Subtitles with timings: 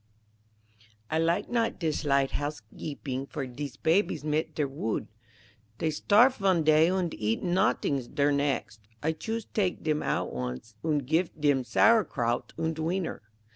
[1.11, 5.07] "I like not dis light housegeeping for dese babies mit der wood.
[5.77, 8.79] Dey starf von day und eat nottings der next.
[9.03, 13.21] I choost take dem oud once und gif dem sauerkraut und wiener."